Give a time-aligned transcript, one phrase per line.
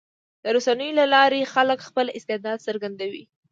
[0.43, 3.23] د رسنیو له لارې خلک خپل استعداد څرګندوي.